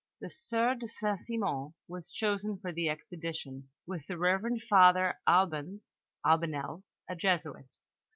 The 0.19 0.31
sieur 0.31 0.73
de 0.79 0.87
St. 0.87 1.19
Simon 1.19 1.75
was 1.87 2.09
chosen 2.11 2.57
for 2.57 2.71
the 2.71 2.89
expedition, 2.89 3.69
with 3.85 4.07
the 4.07 4.17
reverend 4.17 4.63
father 4.63 5.19
Albanes 5.27 5.97
(Albanel), 6.25 6.81
a 7.07 7.15
Jesuit. 7.15 7.81